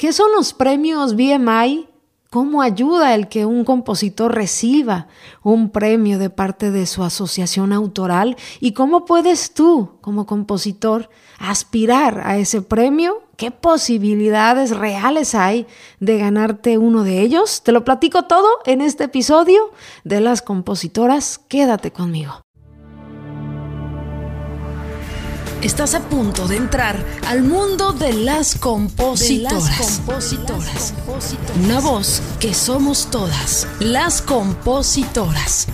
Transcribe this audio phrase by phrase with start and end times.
[0.00, 1.86] ¿Qué son los premios BMI?
[2.30, 5.08] ¿Cómo ayuda el que un compositor reciba
[5.42, 8.38] un premio de parte de su asociación autoral?
[8.60, 13.24] ¿Y cómo puedes tú, como compositor, aspirar a ese premio?
[13.36, 15.66] ¿Qué posibilidades reales hay
[15.98, 17.62] de ganarte uno de ellos?
[17.62, 19.70] Te lo platico todo en este episodio
[20.04, 21.36] de las compositoras.
[21.36, 22.40] Quédate conmigo.
[25.62, 30.04] Estás a punto de entrar al mundo de las compositoras.
[31.62, 35.68] Una voz que somos todas, las compositoras.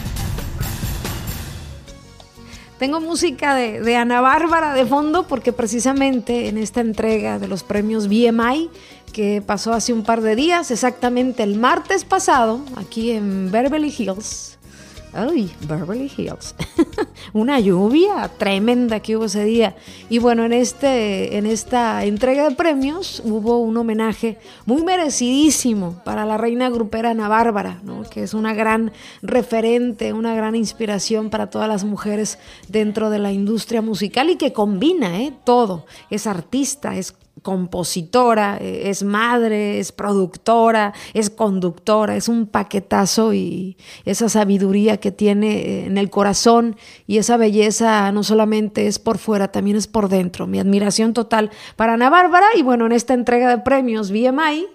[2.81, 7.63] Tengo música de, de, Ana Bárbara de fondo porque precisamente en esta entrega de los
[7.63, 8.69] premios BMI
[9.13, 14.56] que pasó hace un par de días, exactamente el martes pasado, aquí en Beverly Hills,
[15.17, 16.55] Ay, Beverly Hills.
[17.33, 19.75] Una lluvia tremenda que hubo ese día.
[20.11, 26.27] Y bueno, en, este, en esta entrega de premios hubo un homenaje muy merecidísimo para
[26.27, 28.03] la reina grupera Ana Bárbara, ¿no?
[28.03, 33.33] que es una gran referente, una gran inspiración para todas las mujeres dentro de la
[33.33, 35.33] industria musical y que combina ¿eh?
[35.45, 35.87] todo.
[36.11, 43.77] Es artista, es compositora, eh, es madre, es productora, es conductora, es un paquetazo y
[44.05, 49.19] esa sabiduría que tiene eh, en el corazón y esa belleza no solamente es por
[49.19, 50.47] fuera, también es por dentro.
[50.47, 54.67] Mi admiración total para Ana Bárbara y bueno, en esta entrega de premios BMI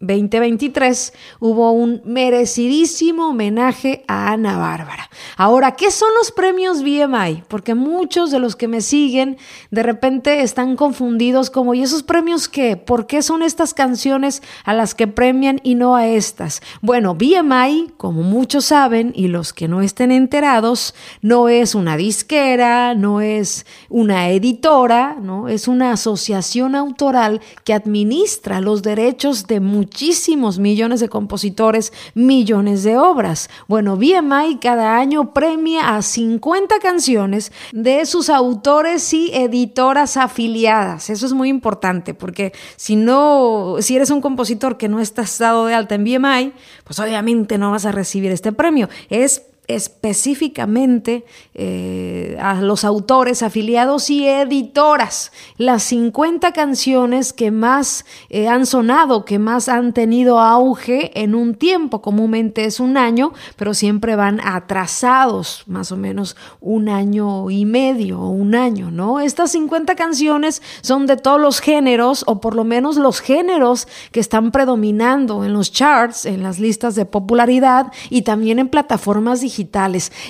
[0.00, 5.10] 2023 hubo un merecidísimo homenaje a Ana Bárbara.
[5.36, 7.42] Ahora, ¿qué son los premios BMI?
[7.48, 9.38] Porque muchos de los que me siguen
[9.72, 12.76] de repente están confundidos como, ¿y esos premios qué?
[12.76, 16.62] ¿Por qué son estas canciones a las que premian y no a estas?
[16.80, 22.94] Bueno, BMI, como muchos saben y los que no estén enterados, no es una disquera,
[22.94, 25.48] no es una editora, ¿no?
[25.48, 32.82] Es una asociación autoral que administra los derechos de muchos muchísimos millones de compositores, millones
[32.82, 33.48] de obras.
[33.68, 41.08] Bueno, BMI cada año premia a 50 canciones de sus autores y editoras afiliadas.
[41.08, 45.64] Eso es muy importante porque si no, si eres un compositor que no estás dado
[45.64, 46.52] de alta en BMI,
[46.84, 48.90] pues obviamente no vas a recibir este premio.
[49.08, 55.30] Es específicamente eh, a los autores afiliados y editoras.
[55.58, 61.54] Las 50 canciones que más eh, han sonado, que más han tenido auge en un
[61.54, 67.66] tiempo, comúnmente es un año, pero siempre van atrasados, más o menos un año y
[67.66, 69.20] medio o un año, ¿no?
[69.20, 74.20] Estas 50 canciones son de todos los géneros, o por lo menos los géneros que
[74.20, 79.57] están predominando en los charts, en las listas de popularidad y también en plataformas digitales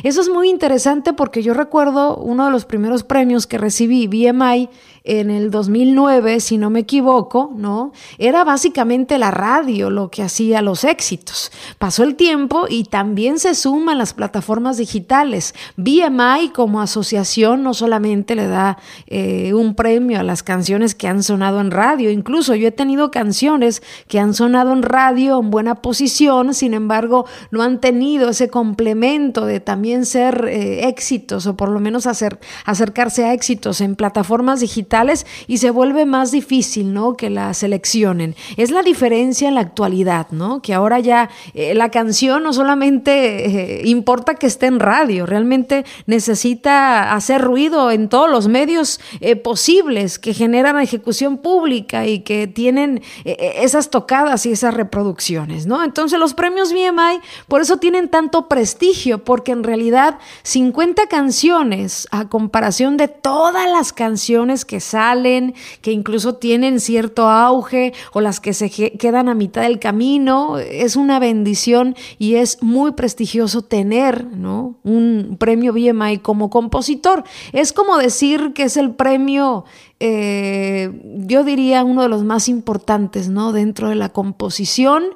[0.03, 4.69] eso es muy interesante porque yo recuerdo uno de los primeros premios que recibí, BMI,
[5.05, 7.93] en el 2009, si no me equivoco, ¿no?
[8.19, 11.51] Era básicamente la radio lo que hacía los éxitos.
[11.79, 15.55] Pasó el tiempo y también se suman las plataformas digitales.
[15.77, 21.23] BMI como asociación no solamente le da eh, un premio a las canciones que han
[21.23, 25.77] sonado en radio, incluso yo he tenido canciones que han sonado en radio en buena
[25.77, 31.69] posición, sin embargo, no han tenido ese complemento de también ser eh, éxitos o por
[31.71, 37.17] lo menos hacer, acercarse a éxitos en plataformas digitales y se vuelve más difícil, ¿no?
[37.17, 38.37] Que la seleccionen.
[38.57, 40.63] Es la diferencia en la actualidad, ¿no?
[40.63, 45.85] Que ahora ya eh, la canción no solamente eh, importa que esté en radio, realmente
[46.07, 49.01] necesita hacer ruido en todos los medios
[49.43, 55.83] posibles que generan ejecución pública y que tienen esas tocadas y esas reproducciones, ¿no?
[55.83, 62.29] Entonces los premios BMI por eso tienen tanto prestigio, porque en realidad 50 canciones a
[62.29, 68.53] comparación de todas las canciones que salen, que incluso tienen cierto auge o las que
[68.53, 70.59] se quedan a mitad del camino.
[70.59, 74.77] Es una bendición y es muy prestigioso tener ¿no?
[74.83, 77.25] un premio BMI como compositor.
[77.53, 79.65] Es como decir que es el premio
[80.01, 80.93] eh,
[81.27, 83.53] yo diría uno de los más importantes, ¿no?
[83.53, 85.07] Dentro de la composición,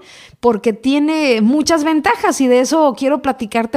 [0.40, 3.22] porque tiene muchas ventajas y de eso quiero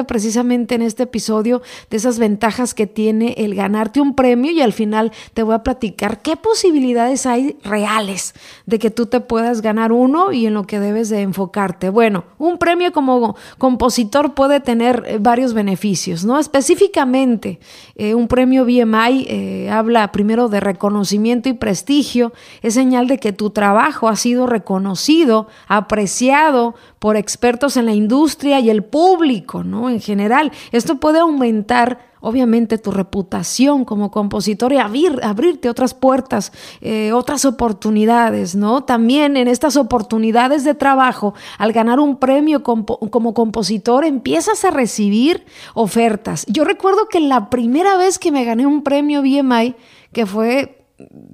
[0.03, 4.73] precisamente en este episodio, de esas ventajas que tiene el ganarte un premio y al
[4.73, 8.33] final te voy a platicar qué posibilidades hay reales
[8.65, 11.89] de que tú te puedas ganar uno y en lo que debes de enfocarte.
[11.89, 16.39] Bueno, un premio como compositor puede tener eh, varios beneficios, ¿no?
[16.39, 17.59] Específicamente,
[17.95, 22.31] eh, un premio BMI habla primero de reconocer conocimiento y prestigio
[22.61, 28.59] es señal de que tu trabajo ha sido reconocido, apreciado por expertos en la industria
[28.59, 29.91] y el público, ¿no?
[29.91, 36.51] En general, esto puede aumentar obviamente tu reputación como compositor y abrir, abrirte otras puertas,
[36.81, 38.85] eh, otras oportunidades, ¿no?
[38.85, 45.45] También en estas oportunidades de trabajo, al ganar un premio como compositor, empiezas a recibir
[45.75, 46.43] ofertas.
[46.47, 49.75] Yo recuerdo que la primera vez que me gané un premio BMI,
[50.11, 50.84] que fue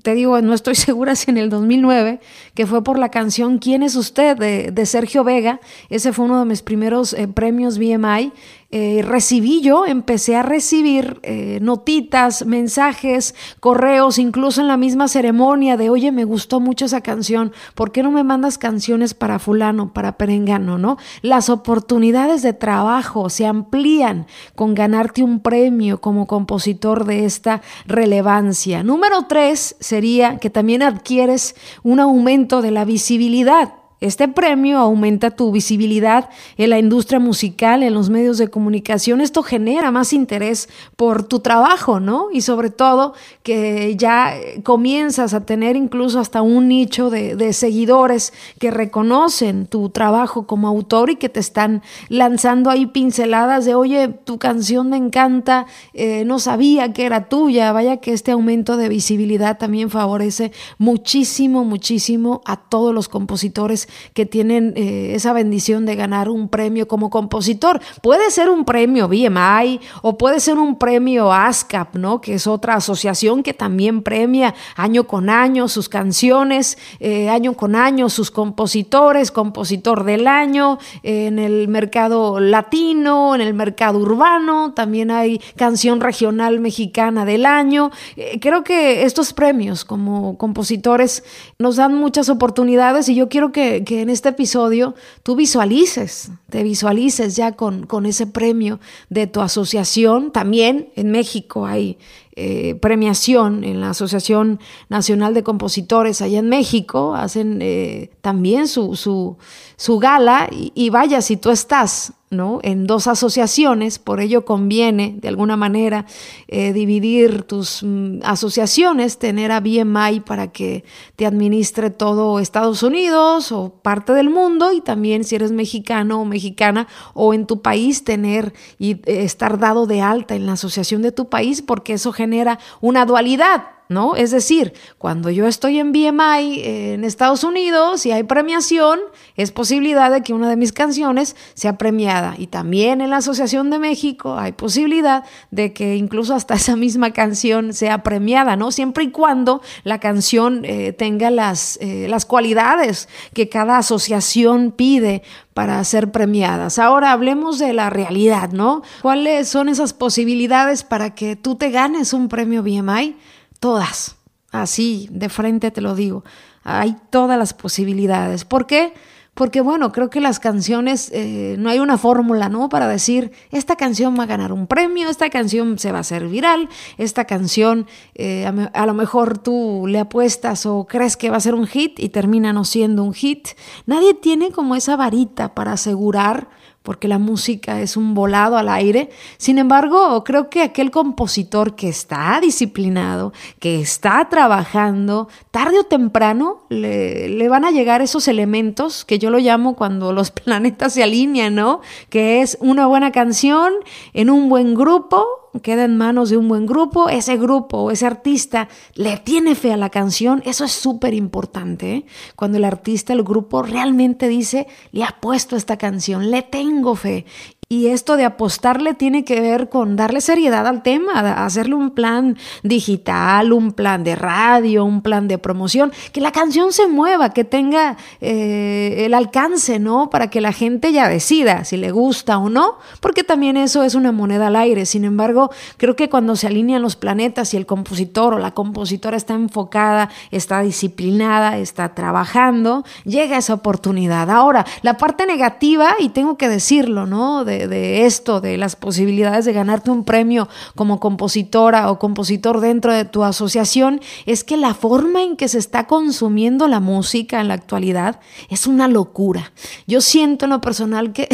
[0.01, 2.19] te digo, no estoy segura si en el 2009,
[2.53, 4.37] que fue por la canción ¿Quién es usted?
[4.37, 5.59] de, Sergio Vega.
[5.89, 8.33] Ese fue uno de mis primeros eh, premios BMI.
[8.73, 15.75] Eh, recibí yo, empecé a recibir eh, notitas, mensajes, correos, incluso en la misma ceremonia
[15.75, 19.91] de, oye, me gustó mucho esa canción, ¿por qué no me mandas canciones para fulano,
[19.91, 20.97] para perengano, no?
[21.21, 24.25] Las oportunidades de trabajo se amplían
[24.55, 28.83] con ganarte un premio como compositor de esta relevancia.
[28.83, 33.80] Número tres sería que también adquieres un aumento de la visibilidad.
[34.01, 36.27] Este premio aumenta tu visibilidad
[36.57, 39.21] en la industria musical, en los medios de comunicación.
[39.21, 42.29] Esto genera más interés por tu trabajo, ¿no?
[42.33, 43.13] Y sobre todo
[43.43, 44.33] que ya
[44.63, 51.11] comienzas a tener incluso hasta un nicho de, seguidores que reconocen tu trabajo como autor
[51.11, 56.39] y que te están lanzando ahí pinceladas de, oye, tu canción me encanta, eh, no
[56.39, 57.71] sabía que era tuya.
[57.71, 64.25] Vaya que este aumento de visibilidad también favorece muchísimo, muchísimo a todos los compositores que
[64.25, 67.79] tienen eh, esa bendición de ganar un premio como compositor.
[68.01, 72.21] Puede ser un premio BMI o puede ser un premio ASCAP, ¿no?
[72.21, 77.75] Que es otra asociación que también premia año con año sus canciones, eh, año con
[77.75, 85.11] año sus compositores, compositor del año, en el mercado latino, en el mercado urbano, también
[85.11, 87.91] hay canción regional mexicana del año.
[88.15, 91.23] Eh, creo que estos premios como compositores
[91.59, 96.63] nos dan muchas oportunidades y yo quiero que que en este episodio tú visualices, te
[96.63, 98.79] visualices ya con, con ese premio
[99.09, 100.31] de tu asociación.
[100.31, 101.97] También en México hay
[102.35, 108.95] eh, premiación en la Asociación Nacional de Compositores allá en México, hacen eh, también su,
[108.95, 109.37] su,
[109.75, 112.59] su gala y, y, vaya, si tú estás ¿no?
[112.63, 116.05] en dos asociaciones, por ello conviene de alguna manera
[116.47, 120.85] eh, dividir tus mm, asociaciones, tener a BMI para que
[121.17, 126.25] te administre todo Estados Unidos o parte del mundo y también si eres mexicano o
[126.25, 131.11] mexicana o en tu país tener y estar dado de alta en la asociación de
[131.11, 134.15] tu país porque eso genera una dualidad ¿no?
[134.15, 138.99] Es decir, cuando yo estoy en BMI eh, en Estados Unidos y hay premiación,
[139.35, 142.35] es posibilidad de que una de mis canciones sea premiada.
[142.37, 147.11] Y también en la Asociación de México hay posibilidad de que incluso hasta esa misma
[147.11, 148.71] canción sea premiada, ¿no?
[148.71, 155.21] Siempre y cuando la canción eh, tenga las, eh, las cualidades que cada asociación pide
[155.53, 156.79] para ser premiadas.
[156.79, 158.83] Ahora hablemos de la realidad, ¿no?
[159.01, 163.17] ¿Cuáles son esas posibilidades para que tú te ganes un premio BMI?
[163.61, 164.17] Todas.
[164.51, 166.23] Así, de frente te lo digo.
[166.63, 168.43] Hay todas las posibilidades.
[168.43, 168.93] ¿Por qué?
[169.35, 172.69] Porque bueno, creo que las canciones, eh, no hay una fórmula, ¿no?
[172.69, 176.27] Para decir, esta canción va a ganar un premio, esta canción se va a hacer
[176.27, 177.85] viral, esta canción
[178.15, 181.67] eh, a, a, lo mejor tú le apuestas o crees que va a ser un
[181.67, 183.49] hit y termina no siendo un hit.
[183.85, 186.49] Nadie tiene como esa varita para asegurar
[186.83, 189.09] porque la música es un volado al aire.
[189.37, 196.63] Sin embargo, creo que aquel compositor que está disciplinado, que está trabajando, tarde o temprano
[196.69, 201.55] le, van a llegar esos elementos que yo lo llamo cuando los planetas se alinean,
[201.55, 201.81] ¿no?
[202.09, 203.73] Que es una buena canción
[204.13, 208.05] en un buen grupo queda en manos de un buen grupo, ese grupo o ese
[208.05, 211.93] artista le tiene fe a la canción, eso es súper importante.
[211.93, 212.05] ¿eh?
[212.35, 217.25] Cuando el artista, el grupo realmente dice, le ha puesto esta canción, le tengo fe.
[217.71, 222.37] Y esto de apostarle tiene que ver con darle seriedad al tema, hacerle un plan
[222.63, 227.45] digital, un plan de radio, un plan de promoción, que la canción se mueva, que
[227.45, 230.09] tenga eh, el alcance, ¿no?
[230.09, 233.95] Para que la gente ya decida si le gusta o no, porque también eso es
[233.95, 234.85] una moneda al aire.
[234.85, 239.15] Sin embargo, creo que cuando se alinean los planetas y el compositor o la compositora
[239.15, 244.29] está enfocada, está disciplinada, está trabajando, llega esa oportunidad.
[244.29, 247.45] Ahora, la parte negativa, y tengo que decirlo, ¿no?
[247.45, 252.93] De, de, esto, de las posibilidades de ganarte un premio como compositora o compositor dentro
[252.93, 257.47] de tu asociación, es que la forma en que se está consumiendo la música en
[257.47, 259.51] la actualidad es una locura.
[259.87, 261.27] Yo siento en lo personal que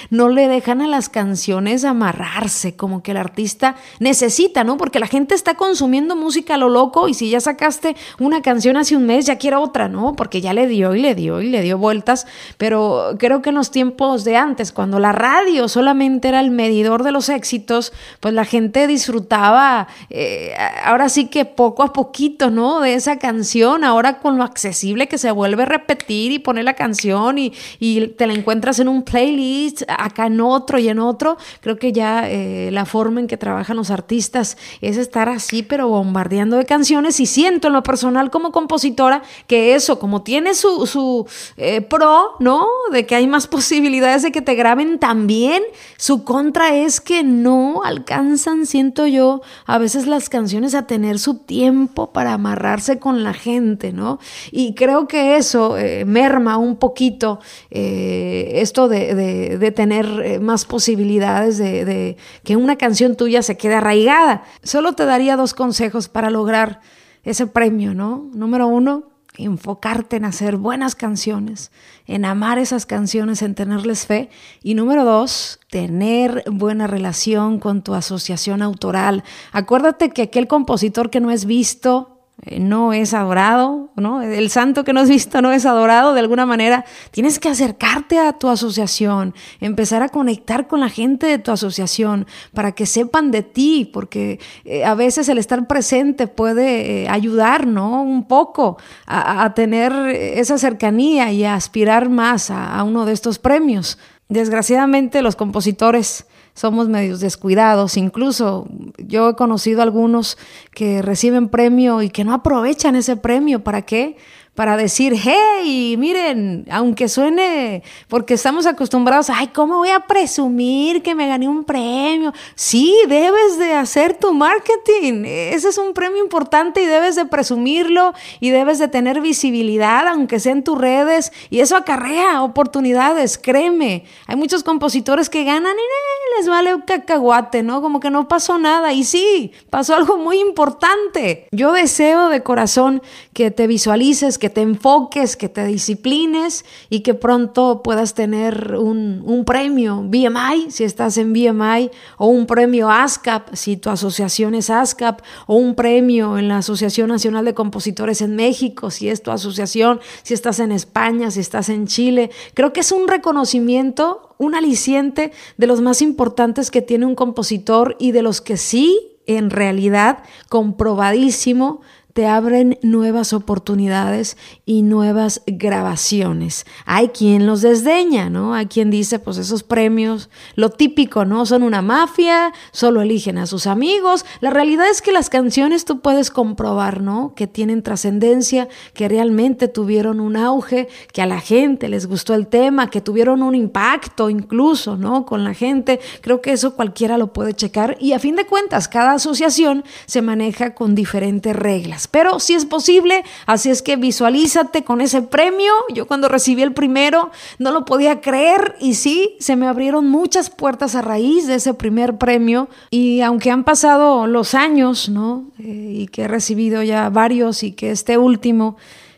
[0.10, 4.76] no le dejan a las canciones amarrarse, como que el artista necesita, ¿no?
[4.76, 8.76] Porque la gente está consumiendo música a lo loco y si ya sacaste una canción
[8.76, 10.14] hace un mes, ya quiere otra, ¿no?
[10.14, 12.26] Porque ya le dio y le dio y le dio vueltas,
[12.58, 17.02] pero creo que en los tiempos de antes, cuando la radio solamente era el medidor
[17.02, 20.54] de los éxitos, pues la gente disfrutaba, eh,
[20.84, 22.80] ahora sí que poco a poquito, ¿no?
[22.80, 26.74] De esa canción, ahora con lo accesible que se vuelve a repetir y poner la
[26.74, 31.38] canción y, y te la encuentras en un playlist, acá en otro y en otro,
[31.60, 35.88] creo que ya eh, la forma en que trabajan los artistas es estar así, pero
[35.88, 40.86] bombardeando de canciones y siento en lo personal como compositora que eso, como tiene su,
[40.86, 41.26] su
[41.56, 42.68] eh, pro, ¿no?
[42.92, 45.63] De que hay más posibilidades de que te graben también,
[45.96, 51.38] su contra es que no alcanzan, siento yo, a veces las canciones a tener su
[51.38, 54.18] tiempo para amarrarse con la gente, ¿no?
[54.50, 57.40] Y creo que eso eh, merma un poquito
[57.70, 64.44] eh, esto de, tener más posibilidades de, de que una canción tuya se quede arraigada.
[64.62, 66.80] Solo te daría dos consejos para lograr
[67.24, 68.28] ese premio, ¿no?
[68.34, 71.72] Número uno, enfocarte en hacer buenas canciones,
[72.06, 74.30] en amar esas canciones, en tenerles fe.
[74.62, 79.24] Y número dos, tener buena relación con tu asociación autoral.
[79.52, 82.13] Acuérdate que aquel compositor que no es visto,
[82.58, 84.20] no es adorado, ¿no?
[84.20, 86.84] El santo que no has visto no es adorado de alguna manera.
[87.10, 92.26] Tienes que acercarte a tu asociación, empezar a conectar con la gente de tu asociación
[92.52, 97.66] para que sepan de ti, porque eh, a veces el estar presente puede eh, ayudar,
[97.66, 98.02] ¿no?
[98.02, 98.76] Un poco
[99.06, 103.98] a, tener esa cercanía y a aspirar más a uno de estos premios.
[104.28, 107.96] Desgraciadamente los compositores somos medios descuidados.
[107.96, 110.38] Incluso yo he conocido algunos
[110.72, 113.62] que reciben premio y que no aprovechan ese premio.
[113.62, 114.16] ¿Para qué?
[114.54, 121.14] Para decir, hey, miren, aunque suene, porque estamos acostumbrados, ay, ¿cómo voy a presumir que
[121.14, 122.32] me gané un premio?
[122.54, 125.24] Sí, debes de hacer tu marketing.
[125.24, 130.38] Ese es un premio importante y debes de presumirlo y debes de tener visibilidad, aunque
[130.38, 134.04] sea en tus redes, y eso acarrea oportunidades, créeme.
[134.26, 137.82] Hay muchos compositores que ganan y les vale un cacahuate, ¿no?
[137.82, 138.92] Como que no pasó nada.
[138.92, 141.48] Y sí, pasó algo muy importante.
[141.52, 147.14] Yo deseo de corazón que te visualices, que te enfoques, que te disciplines y que
[147.14, 153.78] pronto puedas tener un, premio BMI, si estás en BMI, o un premio ASCAP, si
[153.78, 158.90] tu asociación es ASCAP, o un premio en la Asociación Nacional de Compositores en México,
[158.90, 162.30] si es tu asociación, si estás en España, si estás en Chile.
[162.52, 167.96] Creo que es un reconocimiento, un aliciente de los más importantes que tiene un compositor
[167.98, 170.18] y de los que sí en realidad
[170.50, 171.80] comprobadísimo
[172.14, 176.64] te abren nuevas oportunidades y nuevas grabaciones.
[176.86, 178.54] Hay quien los desdeña, ¿no?
[178.54, 181.44] Hay quien dice, pues esos premios, lo típico, ¿no?
[181.44, 184.24] Son una mafia, solo eligen a sus amigos.
[184.40, 187.34] La realidad es que las canciones tú puedes comprobar, ¿no?
[187.34, 192.46] Que tienen trascendencia, que realmente tuvieron un auge, que a la gente les gustó el
[192.46, 195.26] tema, que tuvieron un impacto incluso, ¿no?
[195.26, 195.98] Con la gente.
[196.20, 200.22] Creo que eso cualquiera lo puede checar y a fin de cuentas, cada asociación se
[200.22, 205.72] maneja con diferentes reglas pero si es posible, así es que visualízate con ese premio.
[205.92, 210.50] Yo cuando recibí el primero no lo podía creer y sí, se me abrieron muchas
[210.50, 215.44] puertas a raíz de ese primer premio y aunque han pasado los años, ¿no?
[215.58, 218.76] Eh, y que he recibido ya varios y que este último...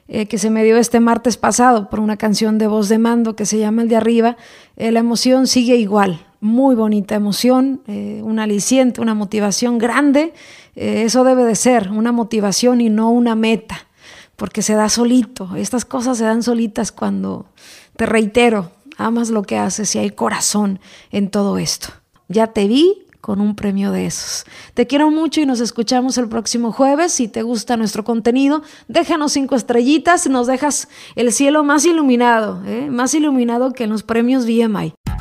[0.09, 3.35] Eh, que se me dio este martes pasado por una canción de voz de mando
[3.35, 4.37] que se llama El de arriba,
[4.77, 10.33] eh, la emoción sigue igual, muy bonita emoción, un aliciente, una motivación grande
[10.77, 13.89] eh, eso debe de ser una motivación y no una meta,
[14.37, 15.57] porque se da solito.
[15.57, 17.47] Estas cosas se dan solitas cuando,
[17.97, 20.79] te reitero, amas lo que haces y hay corazón
[21.11, 21.89] en todo esto.
[22.29, 24.45] Ya te vi con un premio de esos.
[24.75, 27.13] Te quiero mucho y nos escuchamos el próximo jueves.
[27.13, 32.89] Si te gusta nuestro contenido, déjanos cinco estrellitas, nos dejas el cielo más iluminado, ¿eh?
[32.89, 34.95] más iluminado que en los premios VMI.